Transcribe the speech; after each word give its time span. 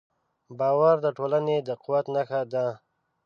باور 0.59 0.95
د 1.05 1.07
ټولنې 1.17 1.57
د 1.67 1.69
قوت 1.83 2.05
نښه 2.13 2.41
ده. 2.53 2.65